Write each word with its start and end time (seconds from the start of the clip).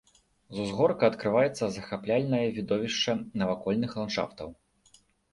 З 0.53 0.61
узгорка 0.63 1.03
адкрываецца 1.11 1.67
захапляльнае 1.75 2.39
відовішча 2.55 3.13
навакольных 3.41 3.91
ландшафтаў. 3.99 4.49